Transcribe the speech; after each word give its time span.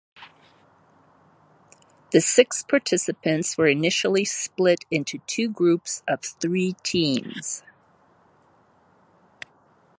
The 2.09 2.21
six 2.21 2.63
participants 2.63 3.55
were 3.55 3.67
initially 3.67 4.25
split 4.25 4.79
into 4.89 5.19
two 5.27 5.47
groups 5.47 6.01
of 6.07 6.23
three 6.25 6.73
teams. 6.81 7.61